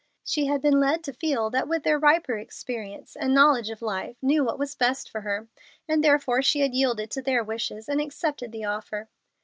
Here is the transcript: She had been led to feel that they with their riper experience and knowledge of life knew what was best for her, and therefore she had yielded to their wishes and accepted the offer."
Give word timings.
She 0.23 0.47
had 0.47 0.63
been 0.63 0.79
led 0.79 1.03
to 1.03 1.13
feel 1.13 1.51
that 1.51 1.65
they 1.65 1.69
with 1.69 1.83
their 1.83 1.99
riper 1.99 2.35
experience 2.35 3.15
and 3.15 3.35
knowledge 3.35 3.69
of 3.69 3.83
life 3.83 4.17
knew 4.19 4.43
what 4.43 4.57
was 4.57 4.73
best 4.73 5.07
for 5.11 5.21
her, 5.21 5.47
and 5.87 6.03
therefore 6.03 6.41
she 6.41 6.61
had 6.61 6.73
yielded 6.73 7.11
to 7.11 7.21
their 7.21 7.43
wishes 7.43 7.87
and 7.87 8.01
accepted 8.01 8.51
the 8.51 8.63
offer." 8.65 9.09